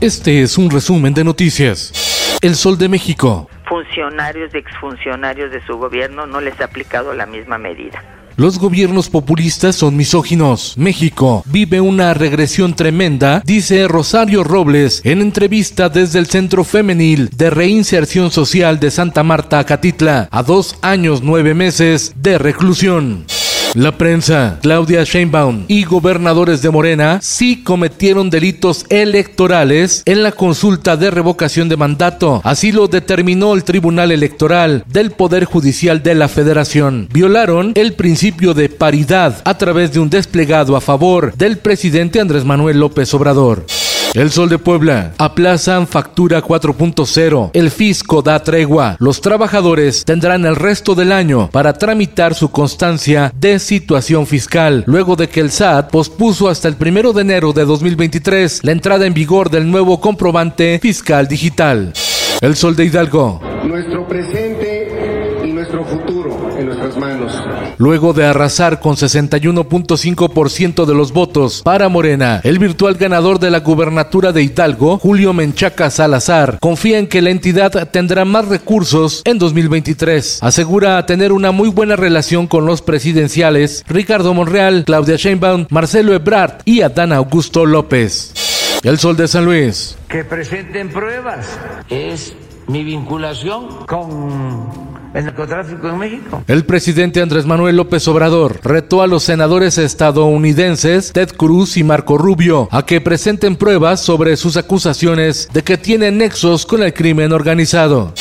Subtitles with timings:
[0.00, 2.38] Este es un resumen de noticias.
[2.40, 3.50] El Sol de México.
[3.68, 8.02] Funcionarios de exfuncionarios de su gobierno no les ha aplicado la misma medida.
[8.36, 10.78] Los gobiernos populistas son misóginos.
[10.78, 17.50] México vive una regresión tremenda, dice Rosario Robles en entrevista desde el Centro Femenil de
[17.50, 23.26] Reinserción Social de Santa Marta, Catitla, a dos años nueve meses de reclusión.
[23.74, 30.96] La prensa, Claudia Sheinbaum y gobernadores de Morena sí cometieron delitos electorales en la consulta
[30.96, 32.40] de revocación de mandato.
[32.42, 37.08] Así lo determinó el Tribunal Electoral del Poder Judicial de la Federación.
[37.12, 42.44] Violaron el principio de paridad a través de un desplegado a favor del presidente Andrés
[42.44, 43.66] Manuel López Obrador.
[44.12, 45.12] El Sol de Puebla.
[45.18, 47.50] Aplazan factura 4.0.
[47.52, 48.96] El fisco da tregua.
[48.98, 55.14] Los trabajadores tendrán el resto del año para tramitar su constancia de situación fiscal, luego
[55.14, 59.14] de que el SAT pospuso hasta el primero de enero de 2023 la entrada en
[59.14, 61.92] vigor del nuevo comprobante fiscal digital.
[62.40, 63.40] El Sol de Hidalgo.
[63.64, 67.32] Nuestro presente y nuestro futuro en nuestras manos.
[67.80, 73.60] Luego de arrasar con 61.5% de los votos para Morena, el virtual ganador de la
[73.60, 79.38] gubernatura de Hidalgo, Julio Menchaca Salazar, confía en que la entidad tendrá más recursos en
[79.38, 80.40] 2023.
[80.42, 86.60] Asegura tener una muy buena relación con los presidenciales Ricardo Monreal, Claudia Sheinbaum, Marcelo Ebrard
[86.66, 88.34] y Adán Augusto López.
[88.82, 89.96] El Sol de San Luis.
[90.06, 91.46] Que presenten pruebas.
[91.88, 92.34] Es
[92.66, 96.42] mi vinculación con el narcotráfico México.
[96.46, 102.18] El presidente Andrés Manuel López Obrador retó a los senadores estadounidenses Ted Cruz y Marco
[102.18, 107.32] Rubio a que presenten pruebas sobre sus acusaciones de que tienen nexos con el crimen
[107.32, 108.12] organizado.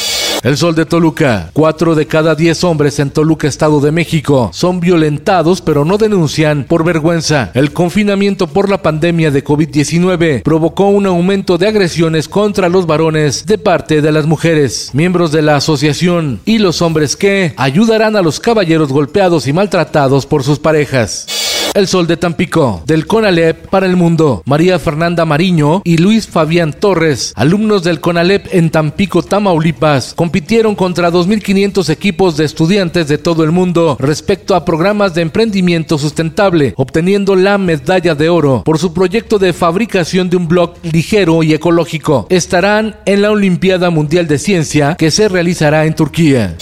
[0.42, 1.50] El Sol de Toluca.
[1.52, 6.64] Cuatro de cada diez hombres en Toluca, Estado de México, son violentados pero no denuncian
[6.64, 7.52] por vergüenza.
[7.54, 13.46] El confinamiento por la pandemia de COVID-19 provocó un aumento de agresiones contra los varones
[13.46, 18.22] de parte de las mujeres, miembros de la asociación y los hombres que ayudarán a
[18.22, 21.39] los caballeros golpeados y maltratados por sus parejas.
[21.76, 24.42] El Sol de Tampico, del CONALEP para el mundo.
[24.46, 31.12] María Fernanda Mariño y Luis Fabián Torres, alumnos del CONALEP en Tampico, Tamaulipas, compitieron contra
[31.12, 37.36] 2.500 equipos de estudiantes de todo el mundo respecto a programas de emprendimiento sustentable, obteniendo
[37.36, 42.26] la medalla de oro por su proyecto de fabricación de un blog ligero y ecológico.
[42.30, 46.56] Estarán en la Olimpiada Mundial de Ciencia que se realizará en Turquía.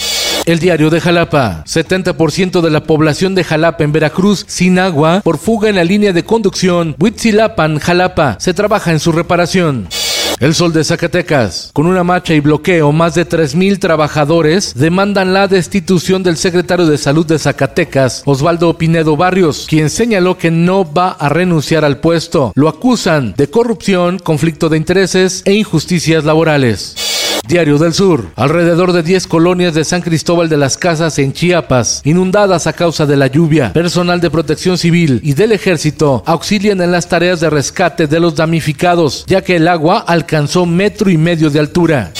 [0.48, 1.62] El diario de Jalapa.
[1.66, 6.14] 70% de la población de Jalapa en Veracruz sin agua por fuga en la línea
[6.14, 8.38] de conducción Huitzilapan, Jalapa.
[8.40, 9.88] Se trabaja en su reparación.
[10.40, 11.68] El Sol de Zacatecas.
[11.74, 16.96] Con una marcha y bloqueo, más de 3.000 trabajadores demandan la destitución del secretario de
[16.96, 22.52] Salud de Zacatecas, Osvaldo Pinedo Barrios, quien señaló que no va a renunciar al puesto.
[22.54, 27.17] Lo acusan de corrupción, conflicto de intereses e injusticias laborales.
[27.48, 28.26] Diario del Sur.
[28.36, 33.06] Alrededor de 10 colonias de San Cristóbal de las Casas en Chiapas, inundadas a causa
[33.06, 33.72] de la lluvia.
[33.72, 38.34] Personal de protección civil y del ejército auxilian en las tareas de rescate de los
[38.34, 42.12] damnificados, ya que el agua alcanzó metro y medio de altura.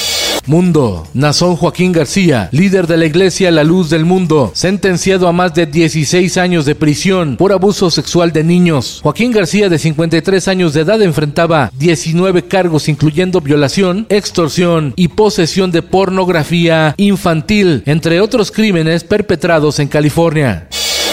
[0.49, 1.07] Mundo.
[1.15, 5.67] Nazón Joaquín García, líder de la Iglesia La Luz del Mundo, sentenciado a más de
[5.67, 9.01] 16 años de prisión por abuso sexual de niños.
[9.03, 15.71] Joaquín García, de 53 años de edad, enfrentaba 19 cargos incluyendo violación, extorsión y posesión
[15.71, 20.69] de pornografía infantil, entre otros crímenes perpetrados en California.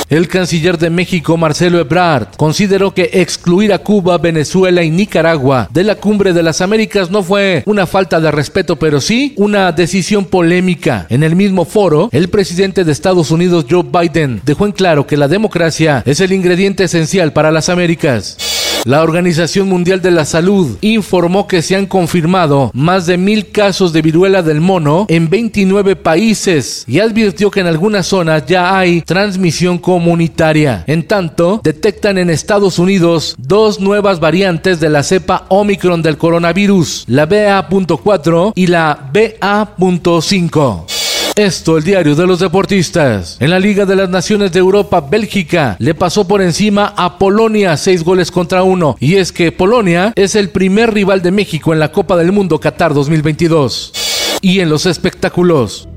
[0.09, 5.84] El canciller de México, Marcelo Ebrard, consideró que excluir a Cuba, Venezuela y Nicaragua de
[5.84, 10.25] la Cumbre de las Américas no fue una falta de respeto, pero sí una decisión
[10.25, 11.07] polémica.
[11.09, 15.17] En el mismo foro, el presidente de Estados Unidos, Joe Biden, dejó en claro que
[15.17, 18.37] la democracia es el ingrediente esencial para las Américas.
[18.85, 23.93] La Organización Mundial de la Salud informó que se han confirmado más de mil casos
[23.93, 29.02] de viruela del mono en 29 países y advirtió que en algunas zonas ya hay
[29.02, 30.84] transmisión comunitaria.
[30.85, 37.05] En tanto, detectan en Estados Unidos dos nuevas variantes de la cepa Omicron del coronavirus,
[37.08, 40.94] la BA.4 y la BA.5.
[41.35, 43.35] Esto, el diario de los deportistas.
[43.41, 47.76] En la Liga de las Naciones de Europa, Bélgica le pasó por encima a Polonia
[47.76, 48.96] seis goles contra uno.
[49.02, 52.58] Y es que Polonia es el primer rival de México en la Copa del Mundo
[52.61, 54.40] Qatar 2022.
[54.40, 55.90] Y en los espectáculos.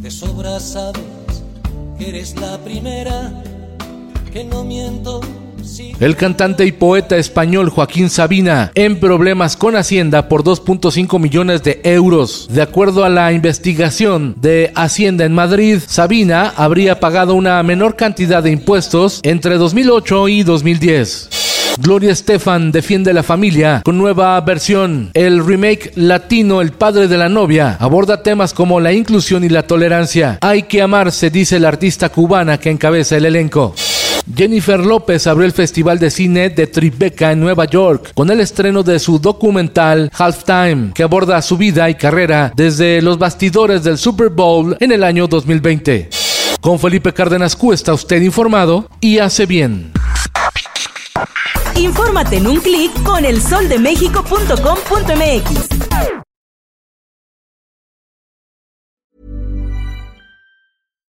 [0.00, 1.02] De sobra sabes
[1.98, 3.42] que eres la primera,
[4.32, 5.20] que no miento
[6.00, 11.80] el cantante y poeta español Joaquín Sabina en problemas con Hacienda por 2.5 millones de
[11.84, 12.48] euros.
[12.50, 18.42] De acuerdo a la investigación de Hacienda en Madrid, Sabina habría pagado una menor cantidad
[18.42, 21.30] de impuestos entre 2008 y 2010.
[21.80, 25.10] Gloria Estefan defiende la familia con nueva versión.
[25.14, 29.62] El remake latino El padre de la novia aborda temas como la inclusión y la
[29.62, 30.38] tolerancia.
[30.40, 33.74] Hay que amarse, dice la artista cubana que encabeza el elenco.
[34.34, 38.82] Jennifer López abrió el Festival de Cine de Tribeca en Nueva York con el estreno
[38.82, 44.28] de su documental Halftime, que aborda su vida y carrera desde los bastidores del Super
[44.28, 46.10] Bowl en el año 2020.
[46.60, 49.92] Con Felipe Cárdenas Q está usted informado y hace bien.
[51.76, 55.67] Infórmate en un clic con elsoldemexico.com.mx.